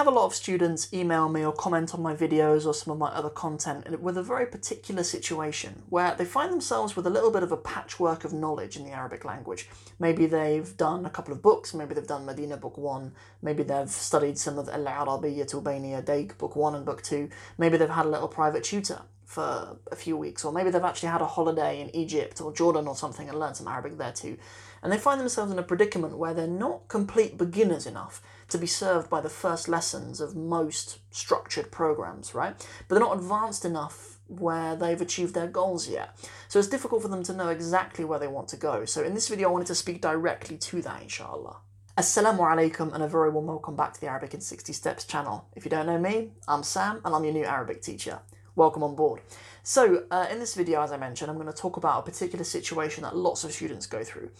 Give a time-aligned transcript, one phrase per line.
[0.00, 2.96] have a lot of students email me or comment on my videos or some of
[2.96, 7.30] my other content with a very particular situation where they find themselves with a little
[7.30, 9.68] bit of a patchwork of knowledge in the Arabic language.
[9.98, 13.90] Maybe they've done a couple of books, maybe they've done Medina Book 1, maybe they've
[13.90, 17.28] studied some of Al-Arabiyyatu Bayna Yadayk Book 1 and Book 2,
[17.58, 21.10] maybe they've had a little private tutor for a few weeks, or maybe they've actually
[21.10, 24.38] had a holiday in Egypt or Jordan or something and learned some Arabic there too.
[24.82, 28.66] And they find themselves in a predicament where they're not complete beginners enough to be
[28.66, 32.54] served by the first lessons of most structured programs, right?
[32.88, 36.16] But they're not advanced enough where they've achieved their goals yet.
[36.48, 38.84] So it's difficult for them to know exactly where they want to go.
[38.84, 41.58] So in this video, I wanted to speak directly to that, inshallah.
[41.98, 45.48] Assalamu alaikum and a very warm welcome back to the Arabic in 60 Steps channel.
[45.54, 48.20] If you don't know me, I'm Sam and I'm your new Arabic teacher.
[48.56, 49.20] Welcome on board.
[49.62, 52.44] So, uh, in this video, as I mentioned, I'm going to talk about a particular
[52.44, 54.30] situation that lots of students go through.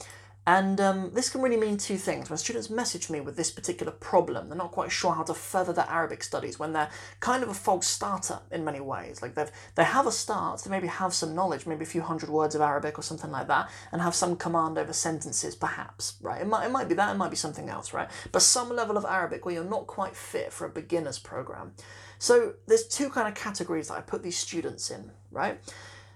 [0.47, 2.31] And um, this can really mean two things.
[2.31, 5.73] When students message me with this particular problem, they're not quite sure how to further
[5.73, 6.89] their Arabic studies when they're
[7.21, 9.21] kind of a false starter in many ways.
[9.21, 12.31] Like they've they have a start, they maybe have some knowledge, maybe a few hundred
[12.31, 16.41] words of Arabic or something like that, and have some command over sentences, perhaps, right?
[16.41, 18.09] It might, it might be that, it might be something else, right?
[18.33, 21.73] But some level of Arabic where you're not quite fit for a beginner's program.
[22.19, 25.61] So there's two kind of categories that I put these students in, right?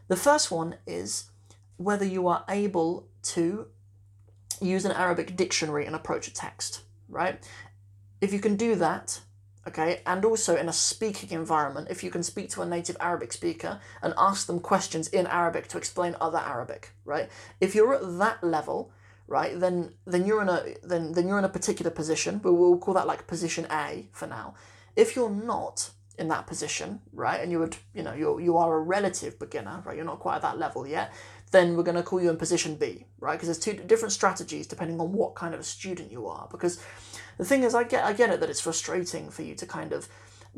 [0.09, 1.31] The first one is
[1.77, 3.67] whether you are able to
[4.61, 7.43] use an Arabic dictionary and approach a text, right?
[8.21, 9.21] If you can do that,
[9.67, 13.33] okay, and also in a speaking environment, if you can speak to a native Arabic
[13.33, 17.29] speaker and ask them questions in Arabic to explain other Arabic, right?
[17.61, 18.93] If you're at that level,
[19.27, 22.79] right, then then you're in a then then you're in a particular position, but we'll
[22.79, 24.55] call that like position A for now.
[24.97, 28.77] If you're not in that position, right, and you would, you know, you're you are
[28.77, 31.13] a relative beginner, right, you're not quite at that level yet,
[31.51, 33.33] then we're going to call you in position B, right?
[33.33, 36.49] Because there's two different strategies depending on what kind of a student you are.
[36.51, 36.83] Because
[37.39, 39.93] the thing is, I get I get it that it's frustrating for you to kind
[39.93, 40.09] of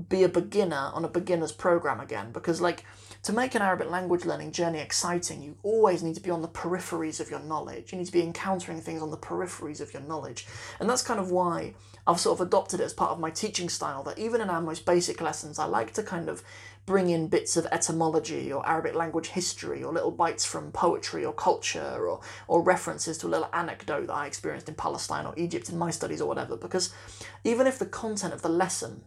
[0.09, 2.85] be a beginner on a beginner's program again because like
[3.23, 6.49] to make an Arabic language learning journey exciting, you always need to be on the
[6.49, 7.93] peripheries of your knowledge.
[7.93, 10.47] You need to be encountering things on the peripheries of your knowledge.
[10.81, 11.75] And that's kind of why
[12.07, 14.61] I've sort of adopted it as part of my teaching style that even in our
[14.61, 16.43] most basic lessons, I like to kind of
[16.87, 21.33] bring in bits of etymology or Arabic language history or little bites from poetry or
[21.33, 25.69] culture or, or references to a little anecdote that I experienced in Palestine or Egypt
[25.69, 26.57] in my studies or whatever.
[26.57, 26.95] Because
[27.43, 29.03] even if the content of the lesson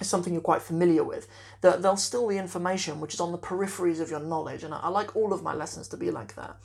[0.00, 1.28] is something you're quite familiar with,
[1.60, 4.64] there, there'll still be information which is on the peripheries of your knowledge.
[4.64, 6.56] And I, I like all of my lessons to be like that.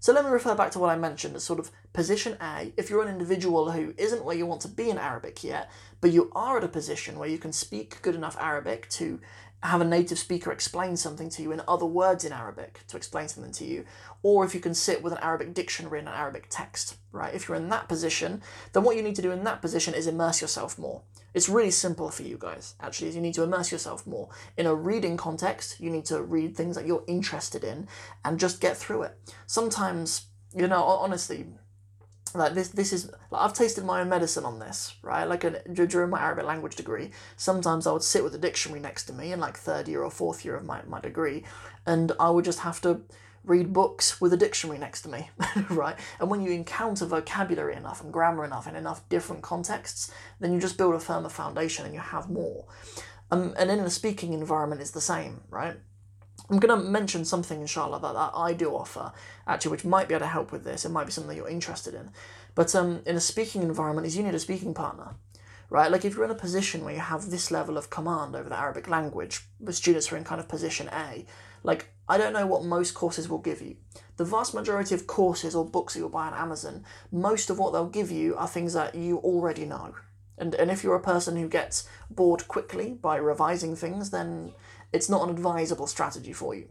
[0.00, 2.72] So let me refer back to what I mentioned as sort of position A.
[2.76, 5.70] If you're an individual who isn't where you want to be in Arabic yet,
[6.00, 9.18] but you are at a position where you can speak good enough Arabic to
[9.62, 13.28] have a native speaker explain something to you in other words in Arabic to explain
[13.28, 13.84] something to you,
[14.22, 17.34] or if you can sit with an Arabic dictionary and an Arabic text, right?
[17.34, 18.42] If you're in that position,
[18.72, 21.02] then what you need to do in that position is immerse yourself more.
[21.34, 24.28] It's really simple for you guys, actually, is you need to immerse yourself more.
[24.56, 27.88] In a reading context, you need to read things that you're interested in
[28.24, 29.18] and just get through it.
[29.46, 31.46] Sometimes, you know, honestly,
[32.34, 35.24] like this this is like I've tasted my own medicine on this right?
[35.24, 39.04] Like a, during my Arabic language degree sometimes I would sit with a dictionary next
[39.04, 41.44] to me in like third year or fourth year of my, my degree
[41.86, 43.02] and I would just have to
[43.44, 45.30] read books with a dictionary next to me
[45.70, 45.96] right?
[46.20, 50.60] And when you encounter vocabulary enough and grammar enough in enough different contexts then you
[50.60, 52.66] just build a firmer foundation and you have more.
[53.30, 55.76] Um, and in a speaking environment it's the same right
[56.50, 59.12] I'm going to mention something, inshallah, that, that I do offer,
[59.46, 60.84] actually, which might be able to help with this.
[60.84, 62.10] It might be something that you're interested in.
[62.54, 65.14] But um, in a speaking environment, is you need a speaking partner,
[65.68, 65.90] right?
[65.90, 68.58] Like if you're in a position where you have this level of command over the
[68.58, 71.26] Arabic language, the students are in kind of position A,
[71.62, 73.76] like I don't know what most courses will give you.
[74.16, 77.72] The vast majority of courses or books that you'll buy on Amazon, most of what
[77.72, 79.94] they'll give you are things that you already know.
[80.38, 84.52] And, and if you're a person who gets bored quickly by revising things, then
[84.92, 86.68] it's not an advisable strategy for you.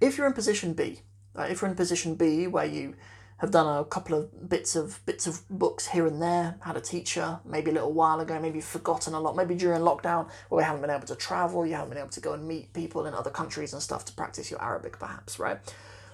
[0.00, 1.00] If you're in position B,
[1.36, 2.94] if you're in position B where you
[3.38, 6.80] have done a couple of bits of bits of books here and there, had a
[6.80, 10.62] teacher maybe a little while ago, maybe forgotten a lot, maybe during lockdown where we
[10.62, 13.14] haven't been able to travel, you haven't been able to go and meet people in
[13.14, 15.58] other countries and stuff to practice your Arabic perhaps, right?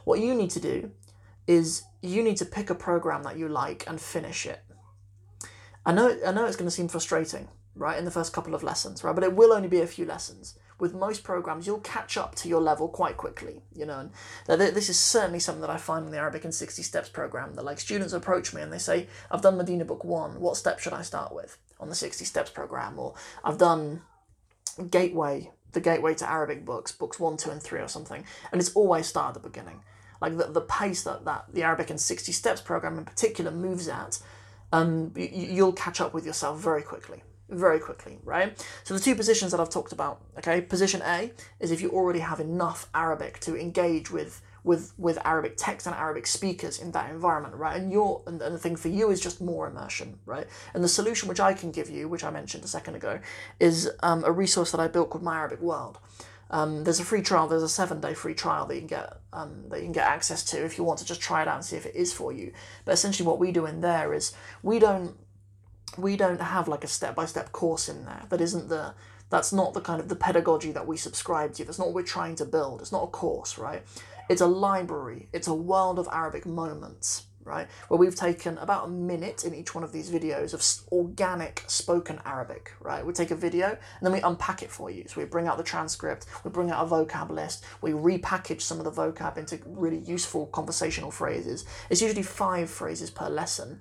[0.04, 0.90] What you need to do
[1.46, 4.60] is you need to pick a program that you like and finish it.
[5.84, 8.62] I know I know it's going to seem frustrating, right, in the first couple of
[8.62, 9.14] lessons, right?
[9.14, 10.58] But it will only be a few lessons.
[10.78, 14.10] With most programs, you'll catch up to your level quite quickly, you know.
[14.48, 17.54] And this is certainly something that I find in the Arabic in 60 Steps program
[17.54, 20.78] that, like, students approach me and they say, I've done Medina Book 1, what step
[20.78, 22.98] should I start with on the 60 Steps program?
[22.98, 23.14] Or
[23.44, 24.02] I've done
[24.90, 28.24] Gateway, the Gateway to Arabic books, books 1, 2, and 3 or something.
[28.50, 29.82] And it's always start at the beginning.
[30.20, 33.86] Like, the, the pace that, that the Arabic in 60 Steps program in particular moves
[33.86, 34.18] at,
[34.72, 38.64] um, you, you'll catch up with yourself very quickly very quickly, right?
[38.84, 42.20] So the two positions that I've talked about, okay, position A is if you already
[42.20, 47.10] have enough Arabic to engage with with with Arabic text and Arabic speakers in that
[47.10, 47.80] environment, right?
[47.80, 50.46] And your and, and the thing for you is just more immersion, right?
[50.74, 53.20] And the solution which I can give you, which I mentioned a second ago,
[53.58, 55.98] is um, a resource that I built called My Arabic World.
[56.50, 57.46] Um, there's a free trial.
[57.46, 60.06] There's a seven day free trial that you can get um, that you can get
[60.06, 62.12] access to if you want to just try it out and see if it is
[62.12, 62.52] for you.
[62.84, 64.32] But essentially, what we do in there is
[64.62, 65.16] we don't
[65.96, 68.22] we don't have like a step by step course in there.
[68.28, 68.94] That isn't the
[69.30, 71.64] that's not the kind of the pedagogy that we subscribe to.
[71.64, 72.80] That's not what we're trying to build.
[72.80, 73.82] It's not a course, right?
[74.28, 77.68] It's a library, it's a world of Arabic moments, right?
[77.88, 82.20] Where we've taken about a minute in each one of these videos of organic spoken
[82.24, 83.04] Arabic, right?
[83.04, 85.04] We take a video and then we unpack it for you.
[85.08, 88.78] So we bring out the transcript, we bring out a vocab list, we repackage some
[88.78, 91.64] of the vocab into really useful conversational phrases.
[91.88, 93.80] It's usually five phrases per lesson.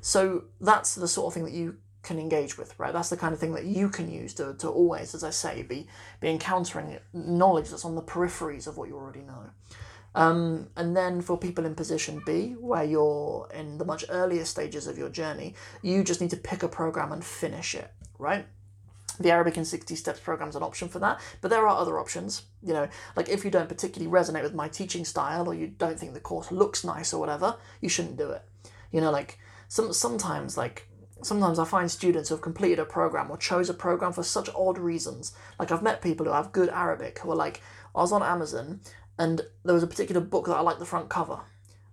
[0.00, 2.92] So that's the sort of thing that you can engage with, right?
[2.92, 5.62] That's the kind of thing that you can use to, to always, as I say,
[5.62, 5.86] be
[6.20, 9.50] be encountering knowledge that's on the peripheries of what you already know.
[10.14, 14.86] Um, and then for people in position B, where you're in the much earlier stages
[14.86, 18.46] of your journey, you just need to pick a program and finish it, right?
[19.20, 21.98] The Arabic in 60 Steps program is an option for that, but there are other
[21.98, 22.42] options.
[22.62, 25.98] You know, like if you don't particularly resonate with my teaching style or you don't
[25.98, 28.42] think the course looks nice or whatever, you shouldn't do it.
[28.90, 30.88] You know, like some sometimes like
[31.22, 34.48] sometimes I find students who have completed a program or chose a program for such
[34.54, 35.32] odd reasons.
[35.58, 37.60] Like I've met people who have good Arabic who are like,
[37.94, 38.80] I was on Amazon
[39.20, 41.40] and there was a particular book that I liked the front cover.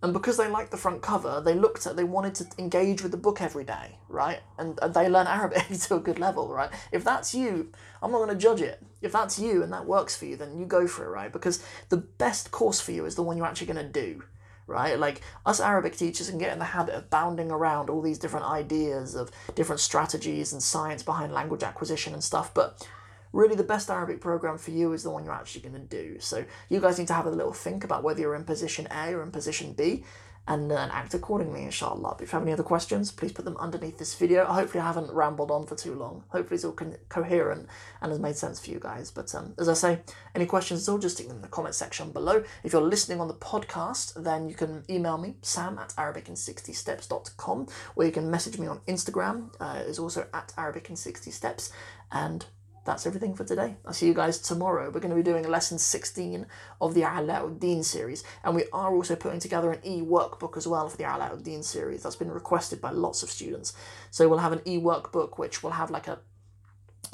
[0.02, 3.12] And because they liked the front cover, they looked at, they wanted to engage with
[3.12, 4.40] the book every day, right?
[4.58, 6.70] And, and they learn Arabic to a good level, right?
[6.94, 8.82] If that's you, I'm not going to judge it.
[9.02, 11.34] If that's you and that works for you, then you go for it, right?
[11.34, 14.24] Because the best course for you is the one you're actually going to do,
[14.66, 14.98] right?
[14.98, 18.46] Like us Arabic teachers can get in the habit of bounding around all these different
[18.46, 22.88] ideas of different strategies and science behind language acquisition and stuff, but
[23.34, 26.20] really the best Arabic program for you is the one you're actually going to do.
[26.20, 29.14] So you guys need to have a little think about whether you're in position A
[29.14, 30.04] or in position B
[30.48, 32.18] and, then act accordingly, inshallah.
[32.22, 34.46] If you have any other questions, please put them underneath this video.
[34.46, 36.24] Hopefully, I haven't rambled on for too long.
[36.30, 37.68] Hopefully, it's all con- coherent
[38.02, 39.12] and has made sense for you guys.
[39.12, 40.00] But um, as I say,
[40.36, 42.44] any questions at all, just stick them in the comment section below.
[42.64, 48.06] If you're listening on the podcast, then you can email me, sam at arabicin60steps.com, or
[48.06, 51.72] you can message me on Instagram, uh, is also at arabicin60steps.
[52.12, 52.46] And
[52.88, 53.75] that's everything for today.
[53.86, 54.86] I'll see you guys tomorrow.
[54.86, 56.48] We're going to be doing lesson 16
[56.80, 60.88] of the Alauddin series, and we are also putting together an e workbook as well
[60.88, 62.04] for the Alauddin series.
[62.04, 63.74] That's been requested by lots of students.
[64.10, 66.19] So we'll have an e workbook which will have like a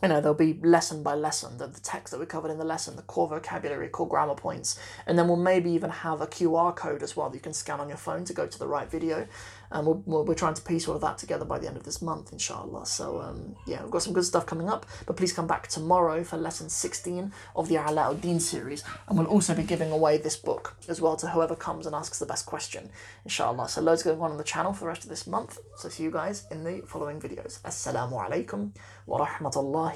[0.03, 2.65] you know, there'll be lesson by lesson, the, the text that we covered in the
[2.65, 4.77] lesson, the core vocabulary, core grammar points,
[5.07, 7.79] and then we'll maybe even have a QR code as well that you can scan
[7.79, 9.25] on your phone to go to the right video.
[9.71, 11.83] And we we we're trying to piece all of that together by the end of
[11.83, 12.85] this month, inshallah.
[12.85, 16.23] So, um, yeah, we've got some good stuff coming up, but please come back tomorrow
[16.23, 18.83] for lesson 16 of the Alauddin series.
[19.07, 22.19] And we'll also be giving away this book as well to whoever comes and asks
[22.19, 22.89] the best question,
[23.23, 23.67] inshallah.
[23.69, 25.57] So, loads going on on the channel for the rest of this month.
[25.77, 27.59] So, see you guys in the following videos.
[27.61, 28.75] Assalamu alaikum
[29.07, 29.92] wa rahmatullahi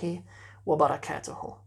[0.65, 1.66] wa barakatuhu.